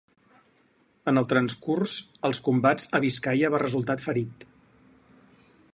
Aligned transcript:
En 1.11 1.21
el 1.21 1.27
transcurs 1.33 1.97
els 2.29 2.41
combats 2.49 2.89
a 2.99 3.03
Biscaia 3.05 3.53
va 3.57 3.61
resultar 3.65 3.99
ferit. 4.07 4.49